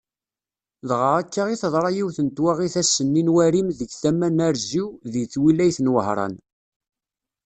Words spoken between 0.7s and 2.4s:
Dɣa akka i teḍra yiwet n